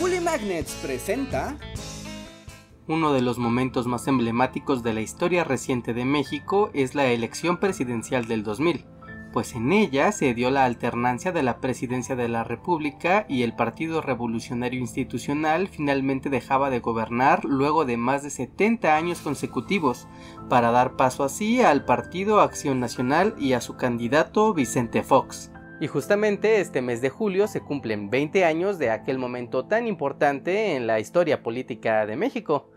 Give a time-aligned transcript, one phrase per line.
[0.00, 1.56] Bully Magnets presenta
[2.86, 7.58] uno de los momentos más emblemáticos de la historia reciente de México es la elección
[7.58, 8.86] presidencial del 2000,
[9.32, 13.56] pues en ella se dio la alternancia de la presidencia de la República y el
[13.56, 20.06] Partido Revolucionario Institucional finalmente dejaba de gobernar luego de más de 70 años consecutivos,
[20.48, 25.50] para dar paso así al Partido Acción Nacional y a su candidato Vicente Fox.
[25.80, 30.74] Y justamente este mes de julio se cumplen 20 años de aquel momento tan importante
[30.74, 32.70] en la historia política de México.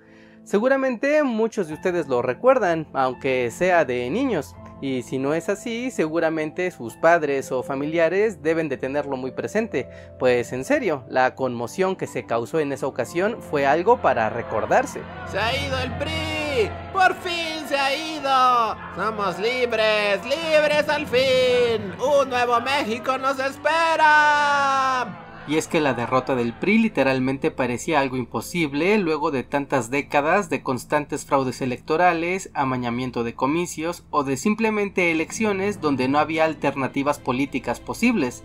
[0.44, 4.56] Seguramente muchos de ustedes lo recuerdan, aunque sea de niños.
[4.82, 9.88] Y si no es así, seguramente sus padres o familiares deben de tenerlo muy presente,
[10.18, 15.02] pues en serio, la conmoción que se causó en esa ocasión fue algo para recordarse.
[15.32, 16.70] ¡Se ha ido el PRI!
[16.94, 18.76] ¡Por fin se ha ido!
[18.98, 20.20] ¡Somos libres!
[20.26, 21.94] ¡Libres al fin!
[22.02, 25.46] ¡Un nuevo México nos espera!
[25.48, 30.50] Y es que la derrota del PRI literalmente parecía algo imposible luego de tantas décadas
[30.50, 37.20] de constantes fraudes electorales, amañamiento de comicios o de simplemente elecciones donde no había alternativas
[37.20, 38.44] políticas posibles,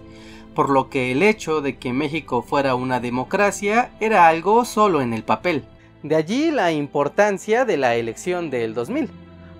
[0.55, 5.13] por lo que el hecho de que México fuera una democracia era algo solo en
[5.13, 5.65] el papel.
[6.03, 9.11] De allí la importancia de la elección del 2000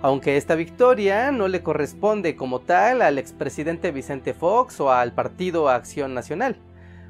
[0.01, 5.69] aunque esta victoria no le corresponde como tal al expresidente Vicente Fox o al Partido
[5.69, 6.57] Acción Nacional.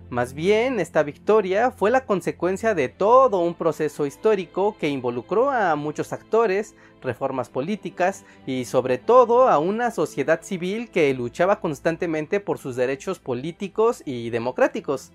[0.10, 5.76] Más bien, esta victoria fue la consecuencia de todo un proceso histórico que involucró a
[5.76, 12.58] muchos actores, reformas políticas y sobre todo a una sociedad civil que luchaba constantemente por
[12.58, 15.12] sus derechos políticos y democráticos.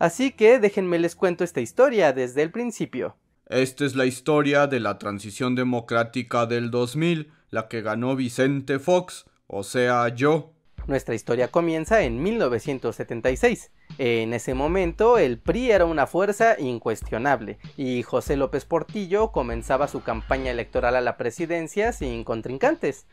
[0.00, 3.14] Así que déjenme les cuento esta historia desde el principio.
[3.46, 9.26] Esta es la historia de la transición democrática del 2000, la que ganó Vicente Fox,
[9.46, 10.52] o sea yo.
[10.86, 13.70] Nuestra historia comienza en 1976.
[13.98, 20.02] En ese momento el PRI era una fuerza incuestionable y José López Portillo comenzaba su
[20.02, 23.06] campaña electoral a la presidencia sin contrincantes.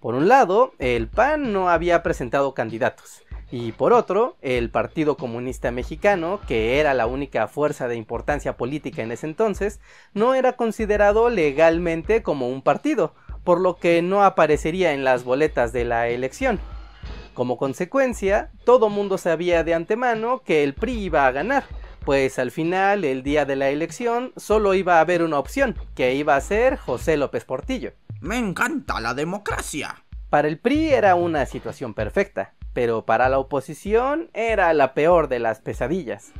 [0.00, 5.70] Por un lado, el PAN no había presentado candidatos y por otro, el Partido Comunista
[5.70, 9.80] Mexicano, que era la única fuerza de importancia política en ese entonces,
[10.12, 15.72] no era considerado legalmente como un partido, por lo que no aparecería en las boletas
[15.72, 16.58] de la elección.
[17.34, 21.64] Como consecuencia, todo mundo sabía de antemano que el PRI iba a ganar,
[22.04, 26.14] pues al final, el día de la elección, solo iba a haber una opción, que
[26.14, 27.92] iba a ser José López Portillo.
[28.20, 30.04] Me encanta la democracia.
[30.30, 35.38] Para el PRI era una situación perfecta, pero para la oposición era la peor de
[35.38, 36.32] las pesadillas.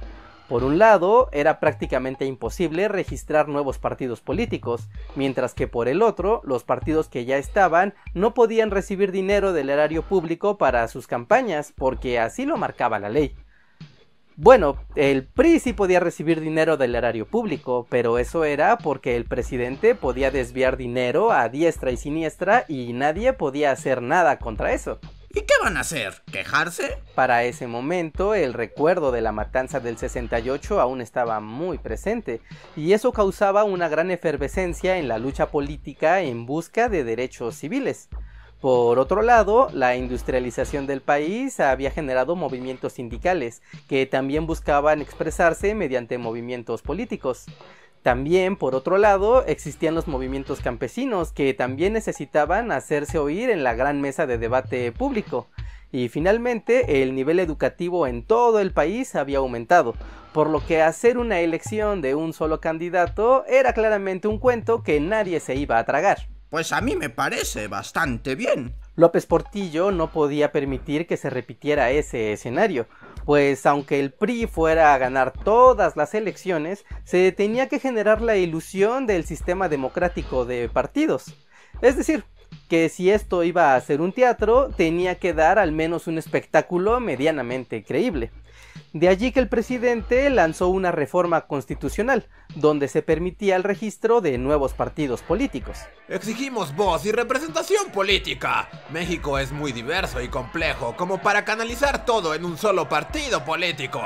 [0.48, 6.42] Por un lado, era prácticamente imposible registrar nuevos partidos políticos, mientras que por el otro,
[6.44, 11.72] los partidos que ya estaban no podían recibir dinero del erario público para sus campañas,
[11.74, 13.34] porque así lo marcaba la ley.
[14.36, 19.26] Bueno, el PRI sí podía recibir dinero del erario público, pero eso era porque el
[19.26, 24.98] presidente podía desviar dinero a diestra y siniestra y nadie podía hacer nada contra eso.
[25.36, 26.22] ¿Y qué van a hacer?
[26.30, 26.98] ¿Quejarse?
[27.16, 32.40] Para ese momento, el recuerdo de la matanza del 68 aún estaba muy presente,
[32.76, 38.08] y eso causaba una gran efervescencia en la lucha política en busca de derechos civiles.
[38.60, 45.74] Por otro lado, la industrialización del país había generado movimientos sindicales, que también buscaban expresarse
[45.74, 47.46] mediante movimientos políticos.
[48.04, 53.74] También, por otro lado, existían los movimientos campesinos que también necesitaban hacerse oír en la
[53.74, 55.48] gran mesa de debate público.
[55.90, 59.94] Y finalmente, el nivel educativo en todo el país había aumentado,
[60.34, 65.00] por lo que hacer una elección de un solo candidato era claramente un cuento que
[65.00, 66.28] nadie se iba a tragar.
[66.50, 68.74] Pues a mí me parece bastante bien.
[68.96, 72.86] López Portillo no podía permitir que se repitiera ese escenario,
[73.24, 78.36] pues aunque el PRI fuera a ganar todas las elecciones, se tenía que generar la
[78.36, 81.34] ilusión del sistema democrático de partidos.
[81.80, 82.24] Es decir,
[82.68, 87.00] que si esto iba a ser un teatro, tenía que dar al menos un espectáculo
[87.00, 88.30] medianamente creíble.
[88.92, 94.38] De allí que el presidente lanzó una reforma constitucional, donde se permitía el registro de
[94.38, 95.78] nuevos partidos políticos.
[96.08, 98.68] Exigimos voz y representación política.
[98.90, 104.00] México es muy diverso y complejo como para canalizar todo en un solo partido político.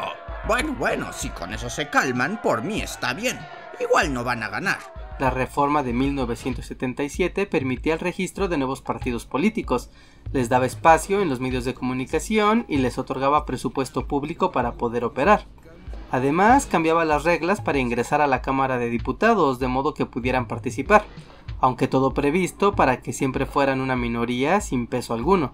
[0.47, 3.39] Bueno, bueno, si con eso se calman, por mí está bien.
[3.81, 4.98] Igual no van a ganar.
[5.19, 9.91] La reforma de 1977 permitía el registro de nuevos partidos políticos,
[10.33, 15.05] les daba espacio en los medios de comunicación y les otorgaba presupuesto público para poder
[15.05, 15.47] operar.
[16.13, 20.47] Además, cambiaba las reglas para ingresar a la Cámara de Diputados de modo que pudieran
[20.47, 21.05] participar,
[21.61, 25.51] aunque todo previsto para que siempre fueran una minoría sin peso alguno.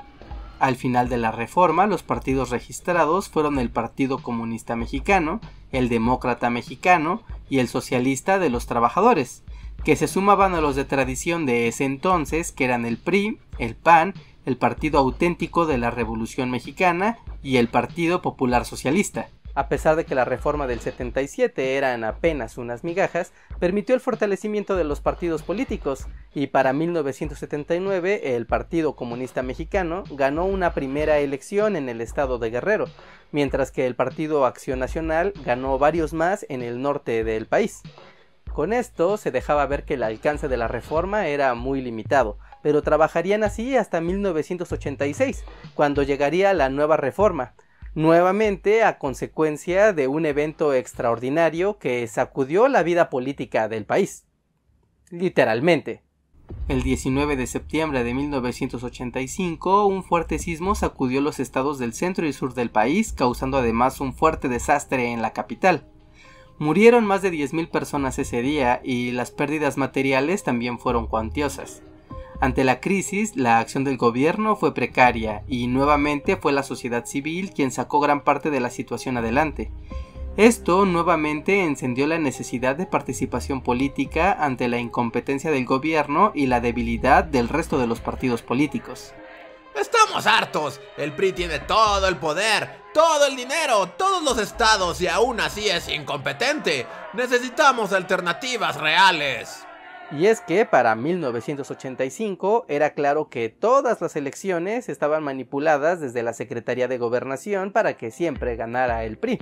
[0.61, 5.41] Al final de la reforma, los partidos registrados fueron el Partido Comunista Mexicano,
[5.73, 9.43] el Demócrata Mexicano y el Socialista de los Trabajadores,
[9.85, 13.75] que se sumaban a los de tradición de ese entonces, que eran el PRI, el
[13.75, 14.15] PAN,
[14.47, 19.29] el Partido Auténtico de la Revolución Mexicana y el Partido Popular Socialista.
[19.55, 24.75] A pesar de que la reforma del 77 eran apenas unas migajas, permitió el fortalecimiento
[24.75, 31.77] de los partidos políticos y para 1979 el Partido Comunista Mexicano ganó una primera elección
[31.77, 32.87] en el estado de Guerrero,
[33.31, 37.83] mientras que el Partido Acción Nacional ganó varios más en el norte del país.
[38.55, 42.83] Con esto se dejaba ver que el alcance de la reforma era muy limitado, pero
[42.83, 47.55] trabajarían así hasta 1986, cuando llegaría la nueva reforma,
[47.97, 54.25] nuevamente a consecuencia de un evento extraordinario que sacudió la vida política del país.
[55.11, 56.05] Literalmente.
[56.69, 62.33] El 19 de septiembre de 1985, un fuerte sismo sacudió los estados del centro y
[62.33, 65.89] sur del país, causando además un fuerte desastre en la capital.
[66.59, 71.83] Murieron más de 10.000 personas ese día y las pérdidas materiales también fueron cuantiosas.
[72.41, 77.53] Ante la crisis, la acción del gobierno fue precaria y nuevamente fue la sociedad civil
[77.53, 79.73] quien sacó gran parte de la situación adelante.
[80.37, 86.61] Esto nuevamente encendió la necesidad de participación política ante la incompetencia del gobierno y la
[86.61, 89.15] debilidad del resto de los partidos políticos.
[89.75, 90.81] Estamos hartos.
[90.97, 95.69] El PRI tiene todo el poder, todo el dinero, todos los estados y aún así
[95.69, 96.87] es incompetente.
[97.12, 99.65] Necesitamos alternativas reales.
[100.12, 106.35] Y es que para 1985 era claro que todas las elecciones estaban manipuladas desde la
[106.35, 109.41] Secretaría de Gobernación para que siempre ganara el PRI.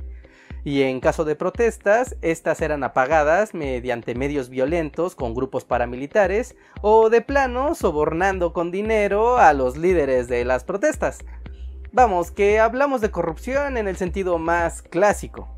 [0.65, 7.11] Y en caso de protestas, estas eran apagadas mediante medios violentos con grupos paramilitares o
[7.11, 11.25] de plano sobornando con dinero a los líderes de las protestas.
[11.91, 15.49] Vamos, que hablamos de corrupción en el sentido más clásico.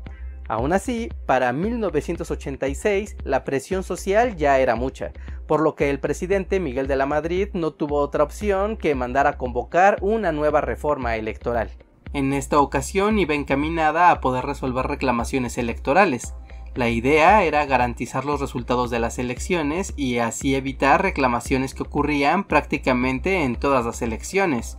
[0.47, 5.11] Aún así, para 1986 la presión social ya era mucha,
[5.47, 9.27] por lo que el presidente Miguel de la Madrid no tuvo otra opción que mandar
[9.27, 11.69] a convocar una nueva reforma electoral.
[12.15, 16.33] En esta ocasión iba encaminada a poder resolver reclamaciones electorales.
[16.73, 22.45] La idea era garantizar los resultados de las elecciones y así evitar reclamaciones que ocurrían
[22.45, 24.77] prácticamente en todas las elecciones.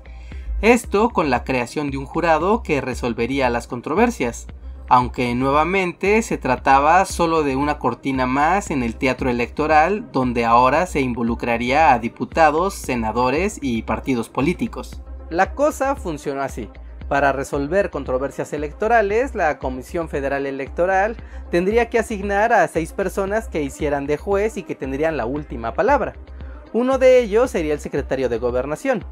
[0.63, 4.47] Esto con la creación de un jurado que resolvería las controversias
[4.89, 10.87] aunque nuevamente se trataba solo de una cortina más en el teatro electoral donde ahora
[10.87, 15.03] se involucraría a diputados, senadores y partidos políticos.
[15.29, 16.71] La cosa funcionó así.
[17.09, 21.17] Para resolver controversias electorales, la Comisión Federal Electoral
[21.51, 25.73] tendría que asignar a seis personas que hicieran de juez y que tendrían la última
[25.73, 26.15] palabra.
[26.73, 29.05] Uno de ellos sería el secretario de Gobernación,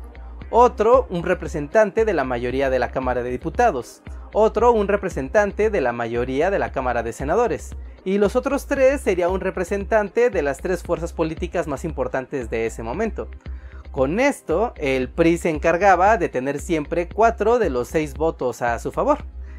[0.50, 4.02] otro un representante de la mayoría de la Cámara de Diputados,
[4.32, 9.00] otro un representante de la mayoría de la Cámara de Senadores, y los otros tres
[9.00, 13.28] sería un representante de las tres fuerzas políticas más importantes de ese momento.
[13.94, 18.76] Con esto, el PRI se encargaba de tener siempre cuatro de los seis votos a
[18.80, 19.18] su favor,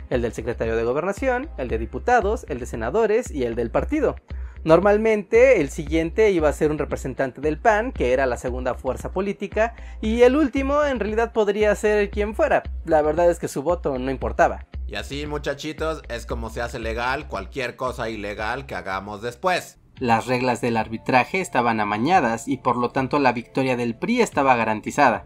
[0.10, 4.18] el del secretario de gobernación, el de diputados, el de senadores y el del partido.
[4.66, 9.14] Normalmente el siguiente iba a ser un representante del PAN, que era la segunda fuerza
[9.14, 12.64] política, y el último en realidad podría ser quien fuera.
[12.84, 14.66] La verdad es que su voto no importaba.
[14.86, 19.80] Y así muchachitos es como se hace legal cualquier cosa ilegal que hagamos después.
[20.00, 24.56] Las reglas del arbitraje estaban amañadas y por lo tanto la victoria del PRI estaba
[24.56, 25.26] garantizada.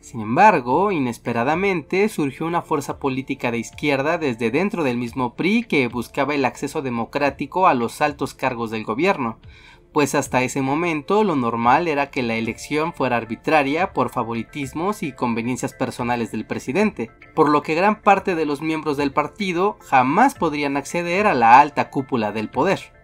[0.00, 5.88] Sin embargo, inesperadamente surgió una fuerza política de izquierda desde dentro del mismo PRI que
[5.88, 9.38] buscaba el acceso democrático a los altos cargos del gobierno,
[9.92, 15.12] pues hasta ese momento lo normal era que la elección fuera arbitraria por favoritismos y
[15.12, 20.34] conveniencias personales del presidente, por lo que gran parte de los miembros del partido jamás
[20.34, 22.95] podrían acceder a la alta cúpula del poder.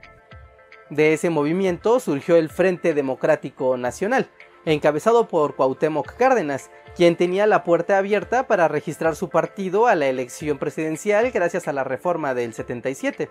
[0.93, 4.29] De ese movimiento surgió el Frente Democrático Nacional,
[4.67, 10.09] encabezado por Cuauhtémoc Cárdenas, quien tenía la puerta abierta para registrar su partido a la
[10.09, 13.31] elección presidencial gracias a la reforma del 77.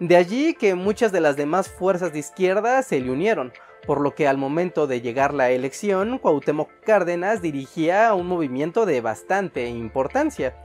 [0.00, 3.52] De allí que muchas de las demás fuerzas de izquierda se le unieron,
[3.86, 9.00] por lo que al momento de llegar la elección, Cuauhtémoc Cárdenas dirigía un movimiento de
[9.00, 10.60] bastante importancia.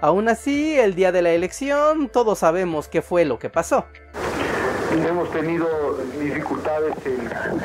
[0.00, 3.86] Aún así, el día de la elección, todos sabemos qué fue lo que pasó.
[4.90, 5.66] Hemos tenido
[6.18, 6.94] dificultades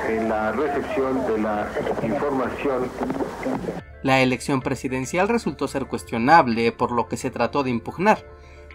[0.10, 1.70] en, la recepción de la
[2.04, 2.90] información.
[4.02, 8.26] La elección presidencial resultó ser cuestionable, por lo que se trató de impugnar.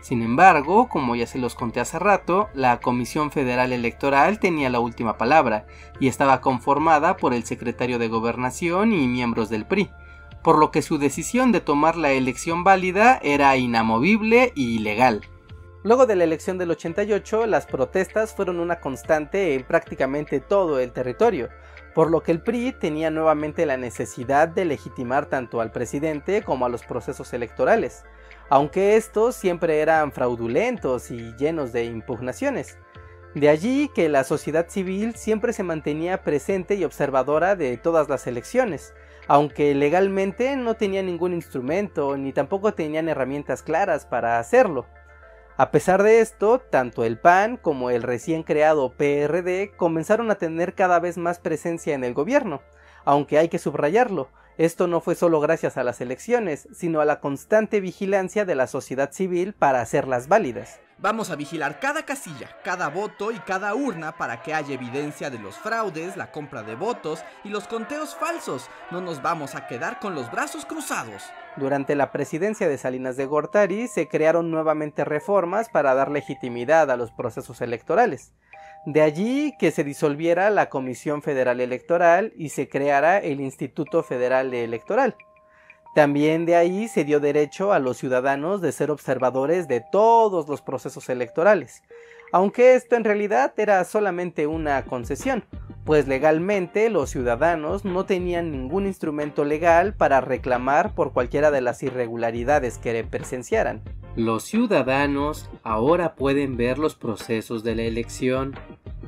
[0.01, 4.81] Sin embargo, como ya se los conté hace rato, la Comisión Federal Electoral tenía la
[4.81, 5.67] última palabra
[6.01, 9.91] y estaba conformada por el secretario de Gobernación y miembros del PRI,
[10.43, 15.23] por lo que su decisión de tomar la elección válida era inamovible y ilegal.
[15.85, 20.91] Luego de la elección del 88, las protestas fueron una constante en prácticamente todo el
[20.91, 21.51] territorio,
[21.95, 26.67] por lo que el PRI tenía nuevamente la necesidad de legitimar tanto al presidente como
[26.67, 28.05] a los procesos electorales,
[28.51, 32.77] aunque estos siempre eran fraudulentos y llenos de impugnaciones.
[33.37, 38.27] De allí que la sociedad civil siempre se mantenía presente y observadora de todas las
[38.27, 38.95] elecciones,
[39.29, 44.87] aunque legalmente no tenía ningún instrumento ni tampoco tenían herramientas claras para hacerlo.
[45.61, 50.77] A pesar de esto, tanto el PAN como el recién creado PRD comenzaron a tener
[50.77, 52.63] cada vez más presencia en el gobierno,
[53.05, 57.21] aunque hay que subrayarlo, esto no fue solo gracias a las elecciones, sino a la
[57.21, 60.81] constante vigilancia de la sociedad civil para hacerlas válidas.
[61.01, 65.39] Vamos a vigilar cada casilla, cada voto y cada urna para que haya evidencia de
[65.39, 68.69] los fraudes, la compra de votos y los conteos falsos.
[68.91, 71.23] No nos vamos a quedar con los brazos cruzados.
[71.57, 76.97] Durante la presidencia de Salinas de Gortari se crearon nuevamente reformas para dar legitimidad a
[76.97, 78.33] los procesos electorales.
[78.89, 84.55] De allí que se disolviera la Comisión Federal Electoral y se creara el Instituto Federal
[84.55, 85.15] Electoral.
[85.95, 90.63] También de ahí se dio derecho a los ciudadanos de ser observadores de todos los
[90.63, 91.83] procesos electorales,
[92.33, 95.45] aunque esto en realidad era solamente una concesión,
[95.85, 101.83] pues legalmente los ciudadanos no tenían ningún instrumento legal para reclamar por cualquiera de las
[101.83, 103.81] irregularidades que presenciaran.
[104.15, 108.55] Los ciudadanos ahora pueden ver los procesos de la elección,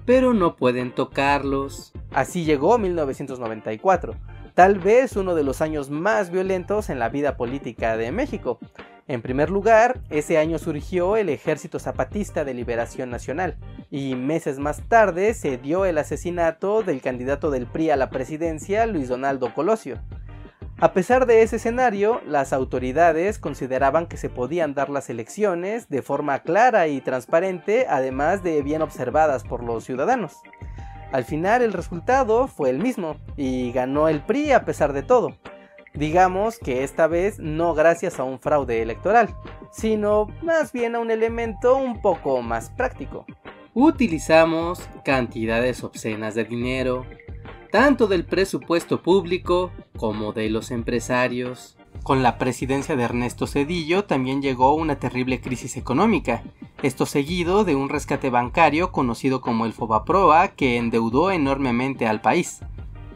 [0.07, 1.93] pero no pueden tocarlos.
[2.13, 4.15] Así llegó 1994
[4.61, 8.59] tal vez uno de los años más violentos en la vida política de México.
[9.11, 13.57] En primer lugar, ese año surgió el Ejército Zapatista de Liberación Nacional,
[13.91, 18.87] y meses más tarde se dio el asesinato del candidato del PRI a la presidencia,
[18.87, 19.99] Luis Donaldo Colosio.
[20.79, 26.03] A pesar de ese escenario, las autoridades consideraban que se podían dar las elecciones de
[26.03, 30.37] forma clara y transparente, además de bien observadas por los ciudadanos.
[31.11, 35.35] Al final el resultado fue el mismo y ganó el PRI a pesar de todo.
[35.95, 39.35] Digamos que esta vez no gracias a un fraude electoral,
[39.73, 43.27] sino más bien a un elemento un poco más práctico.
[43.75, 47.07] Utilizamos cantidades obscenas de dinero,
[47.71, 51.77] tanto del presupuesto público como de los empresarios.
[52.03, 56.43] Con la presidencia de Ernesto Cedillo también llegó una terrible crisis económica,
[56.83, 62.61] esto seguido de un rescate bancario conocido como el Fobaproa que endeudó enormemente al país.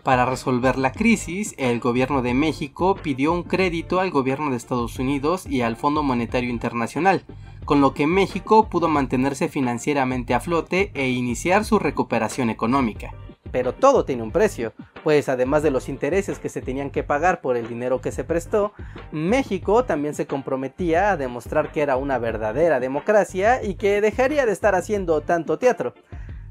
[0.05, 4.99] Para resolver la crisis, el gobierno de México pidió un crédito al gobierno de Estados
[4.99, 7.25] Unidos y al Fondo Monetario Internacional,
[7.65, 13.15] con lo que México pudo mantenerse financieramente a flote e iniciar su recuperación económica
[13.55, 14.73] pero todo tiene un precio,
[15.05, 18.25] pues además de los intereses que se tenían que pagar por el dinero que se
[18.25, 18.73] prestó,
[19.13, 24.51] México también se comprometía a demostrar que era una verdadera democracia y que dejaría de
[24.51, 25.95] estar haciendo tanto teatro.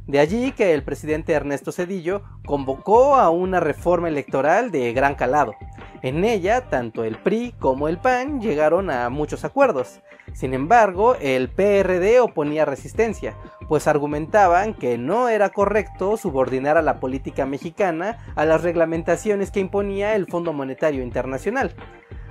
[0.08, 5.56] De allí que el presidente Ernesto Cedillo convocó a una reforma electoral de gran calado.
[6.02, 10.02] En ella, tanto el PRI como el PAN llegaron a muchos acuerdos.
[10.34, 13.38] Sin embargo, el PRD oponía resistencia,
[13.70, 19.62] pues argumentaban que no era correcto subordinar a la política mexicana a las reglamentaciones que
[19.62, 21.74] imponía el Fondo Monetario Internacional.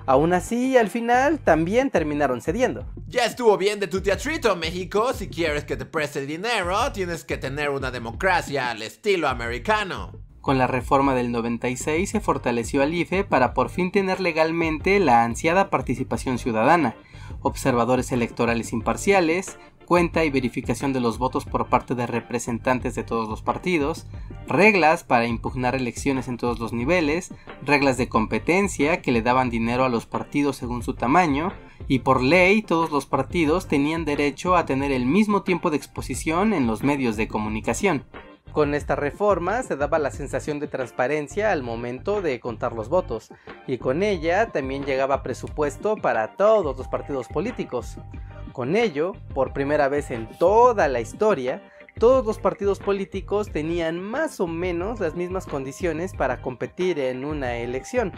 [0.07, 2.87] Aún así, al final también terminaron cediendo.
[3.07, 5.13] Ya estuvo bien de tu teatrito, México.
[5.13, 10.13] Si quieres que te preste dinero, tienes que tener una democracia al estilo americano.
[10.41, 15.23] Con la reforma del 96 se fortaleció al IFE para por fin tener legalmente la
[15.23, 16.97] ansiada participación ciudadana,
[17.43, 19.57] observadores electorales imparciales,
[19.93, 24.07] cuenta y verificación de los votos por parte de representantes de todos los partidos,
[24.49, 29.85] reglas para impugnar elecciones en todos los niveles, reglas de competencia que le daban dinero
[29.85, 31.53] a los partidos según su tamaño,
[31.89, 36.55] y por ley todos los partidos tenían derecho a tener el mismo tiempo de exposición
[36.55, 38.07] en los medios de comunicación.
[38.53, 43.29] Con esta reforma se daba la sensación de transparencia al momento de contar los votos,
[43.67, 47.99] y con ella también llegaba presupuesto para todos los partidos políticos.
[48.53, 51.63] Con ello, por primera vez en toda la historia,
[51.99, 57.57] todos los partidos políticos tenían más o menos las mismas condiciones para competir en una
[57.57, 58.13] elección,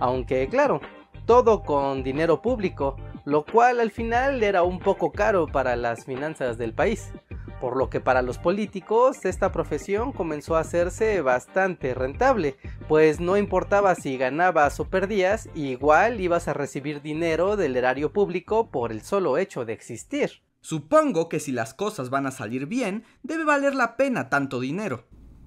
[0.00, 0.80] aunque claro,
[1.24, 6.58] todo con dinero público, lo cual al final era un poco caro para las finanzas
[6.58, 7.12] del país
[7.60, 12.56] por lo que para los políticos esta profesión comenzó a hacerse bastante rentable,
[12.88, 18.70] pues no importaba si ganabas o perdías, igual ibas a recibir dinero del erario público
[18.70, 20.42] por el solo hecho de existir.
[20.60, 25.04] Supongo que si las cosas van a salir bien, debe valer la pena tanto dinero.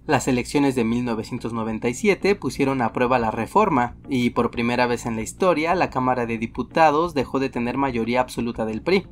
[0.09, 5.21] Las elecciones de 1997 pusieron a prueba la reforma y por primera vez en la
[5.21, 9.05] historia la Cámara de Diputados dejó de tener mayoría absoluta del PRI.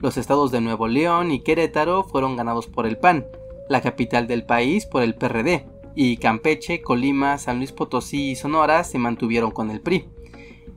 [0.00, 3.26] Los estados de Nuevo León y Querétaro fueron ganados por el PAN,
[3.68, 8.84] la capital del país por el PRD, y Campeche, Colima, San Luis Potosí y Sonora
[8.84, 10.08] se mantuvieron con el PRI.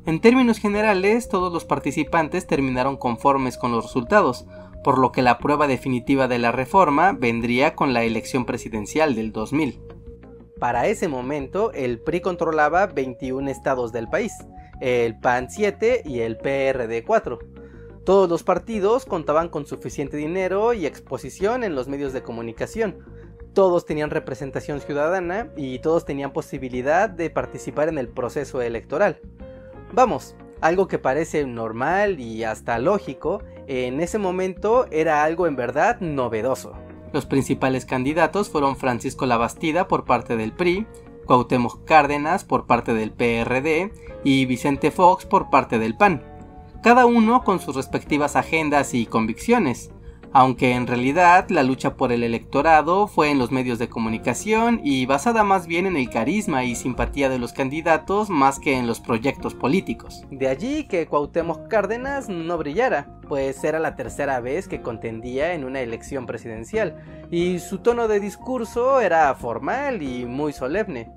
[0.08, 4.48] En términos generales, todos los participantes terminaron conformes con los resultados,
[4.84, 9.32] por lo que la prueba definitiva de la reforma vendría con la elección presidencial del
[9.32, 9.80] 2000.
[10.60, 14.34] Para ese momento, el PRI controlaba 21 estados del país,
[14.80, 17.61] el PAN 7 y el PRD 4.
[18.03, 22.98] Todos los partidos contaban con suficiente dinero y exposición en los medios de comunicación.
[23.53, 29.20] Todos tenían representación ciudadana y todos tenían posibilidad de participar en el proceso electoral.
[29.93, 36.00] Vamos, algo que parece normal y hasta lógico, en ese momento era algo en verdad
[36.00, 36.74] novedoso.
[37.13, 40.88] Los principales candidatos fueron Francisco Labastida por parte del PRI,
[41.25, 43.91] Cuauhtémoc Cárdenas por parte del PRD
[44.24, 46.24] y Vicente Fox por parte del PAN,
[46.81, 49.91] cada uno con sus respectivas agendas y convicciones
[50.33, 55.05] aunque en realidad la lucha por el electorado fue en los medios de comunicación y
[55.05, 59.01] basada más bien en el carisma y simpatía de los candidatos más que en los
[59.01, 60.23] proyectos políticos.
[60.31, 65.65] De allí que Cuauhtémoc Cárdenas no brillara, pues era la tercera vez que contendía en
[65.65, 66.95] una elección presidencial,
[67.29, 71.11] y su tono de discurso era formal y muy solemne.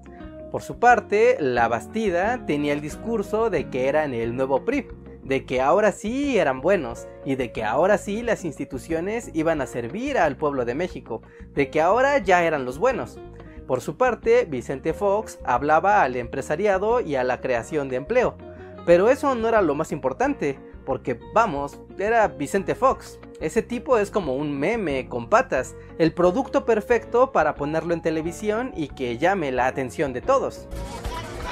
[0.51, 4.87] Por su parte, la Bastida tenía el discurso de que eran el nuevo PRI,
[5.25, 9.67] de que ahora sí eran buenos y de que ahora sí las instituciones iban a
[9.67, 11.23] servir al pueblo de México,
[11.55, 13.19] de que ahora ya eran los buenos.
[13.67, 18.37] Por su parte, Vicente Fox hablaba al empresariado y a la creación de empleo.
[18.85, 23.19] Pero eso no era lo más importante, porque vamos, era Vicente Fox.
[23.41, 28.73] Ese tipo es como un meme con patas, el producto perfecto para ponerlo en televisión
[28.77, 30.69] y que llame la atención de todos.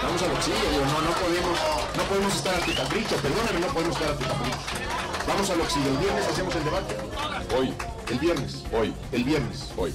[0.02, 1.58] Vamos al oxígeno, no, no podemos,
[1.96, 4.58] no podemos estar a tu capricho, perdóname, no podemos estar a tu capricho.
[5.28, 6.96] Vamos al oxígeno, el viernes hacemos el debate.
[7.56, 7.74] Hoy,
[8.10, 9.92] el viernes, hoy, el viernes, hoy.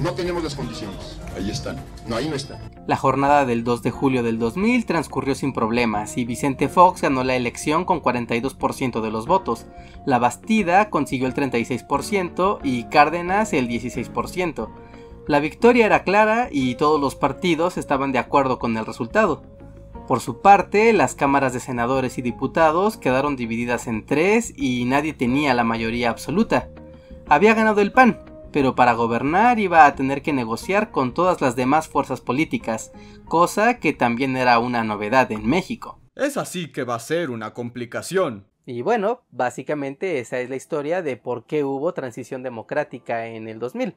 [0.00, 1.18] No tenemos las condiciones.
[1.36, 1.76] Ahí están.
[2.06, 2.58] No, ahí no están.
[2.86, 7.24] La jornada del 2 de julio del 2000 transcurrió sin problemas y Vicente Fox ganó
[7.24, 9.66] la elección con 42% de los votos.
[10.06, 14.68] La Bastida consiguió el 36% y Cárdenas el 16%.
[15.28, 19.42] La victoria era clara y todos los partidos estaban de acuerdo con el resultado.
[20.06, 25.12] Por su parte, las cámaras de senadores y diputados quedaron divididas en tres y nadie
[25.12, 26.70] tenía la mayoría absoluta.
[27.28, 28.18] Había ganado el PAN,
[28.52, 32.90] pero para gobernar iba a tener que negociar con todas las demás fuerzas políticas,
[33.26, 36.00] cosa que también era una novedad en México.
[36.16, 38.46] Es así que va a ser una complicación.
[38.64, 43.58] Y bueno, básicamente esa es la historia de por qué hubo transición democrática en el
[43.58, 43.94] 2000.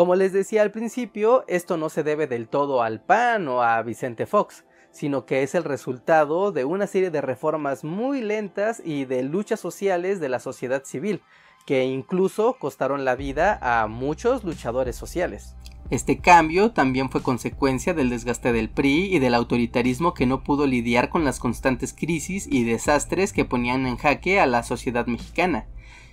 [0.00, 3.82] Como les decía al principio, esto no se debe del todo al PAN o a
[3.82, 9.04] Vicente Fox, sino que es el resultado de una serie de reformas muy lentas y
[9.04, 11.20] de luchas sociales de la sociedad civil,
[11.66, 15.54] que incluso costaron la vida a muchos luchadores sociales.
[15.90, 20.66] Este cambio también fue consecuencia del desgaste del PRI y del autoritarismo que no pudo
[20.66, 25.66] lidiar con las constantes crisis y desastres que ponían en jaque a la sociedad mexicana,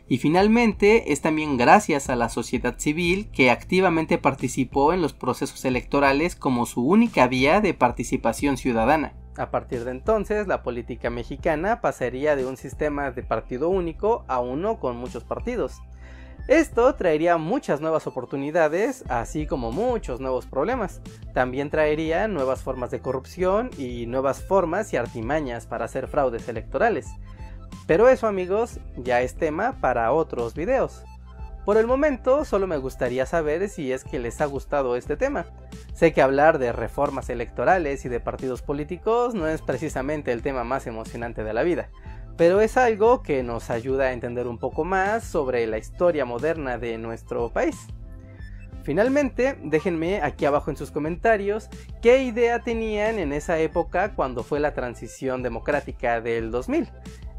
[0.09, 5.65] y finalmente es también gracias a la sociedad civil que activamente participó en los procesos
[5.65, 9.13] electorales como su única vía de participación ciudadana.
[9.37, 14.39] A partir de entonces, la política mexicana pasaría de un sistema de partido único a
[14.39, 15.81] uno con muchos partidos.
[16.47, 21.01] Esto traería muchas nuevas oportunidades, así como muchos nuevos problemas.
[21.33, 27.07] También traería nuevas formas de corrupción y nuevas formas y artimañas para hacer fraudes electorales.
[27.85, 31.03] Pero eso amigos ya es tema para otros videos.
[31.67, 35.47] Por el momento solo me gustaría saber si es que les ha gustado este tema.
[35.93, 40.63] Sé que hablar de reformas electorales y de partidos políticos no es precisamente el tema
[40.63, 41.89] más emocionante de la vida,
[42.37, 46.77] pero es algo que nos ayuda a entender un poco más sobre la historia moderna
[46.77, 47.75] de nuestro país.
[48.83, 51.69] Finalmente, déjenme aquí abajo en sus comentarios
[52.01, 56.87] qué idea tenían en esa época cuando fue la transición democrática del 2000.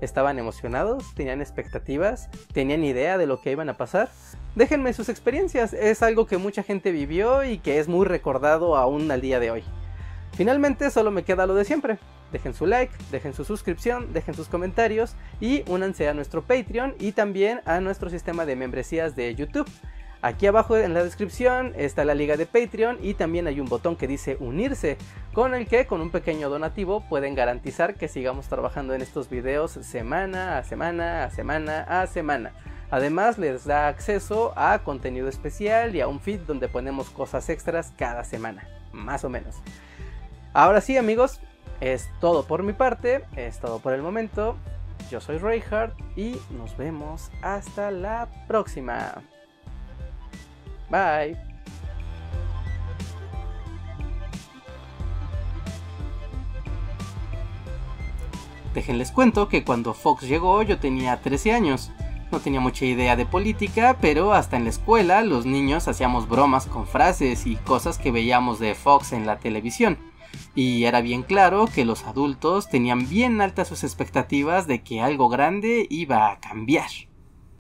[0.01, 1.15] ¿Estaban emocionados?
[1.15, 2.29] ¿Tenían expectativas?
[2.53, 4.09] ¿Tenían idea de lo que iban a pasar?
[4.55, 9.11] Déjenme sus experiencias, es algo que mucha gente vivió y que es muy recordado aún
[9.11, 9.65] al día de hoy.
[10.33, 11.99] Finalmente solo me queda lo de siempre.
[12.31, 17.13] Dejen su like, dejen su suscripción, dejen sus comentarios y únanse a nuestro Patreon y
[17.13, 19.69] también a nuestro sistema de membresías de YouTube.
[20.21, 23.95] Aquí abajo en la descripción está la liga de Patreon y también hay un botón
[23.95, 24.99] que dice unirse,
[25.33, 29.71] con el que con un pequeño donativo pueden garantizar que sigamos trabajando en estos videos
[29.71, 32.53] semana a semana a semana a semana.
[32.91, 37.93] Además les da acceso a contenido especial y a un feed donde ponemos cosas extras
[37.97, 39.57] cada semana, más o menos.
[40.53, 41.41] Ahora sí amigos,
[41.81, 44.57] es todo por mi parte, es todo por el momento.
[45.13, 49.23] Yo soy Reinhardt y nos vemos hasta la próxima.
[50.91, 51.37] Bye.
[58.75, 61.91] Déjenles cuento que cuando Fox llegó yo tenía 13 años.
[62.31, 66.67] No tenía mucha idea de política, pero hasta en la escuela los niños hacíamos bromas
[66.67, 69.99] con frases y cosas que veíamos de Fox en la televisión.
[70.55, 75.29] Y era bien claro que los adultos tenían bien altas sus expectativas de que algo
[75.29, 76.91] grande iba a cambiar.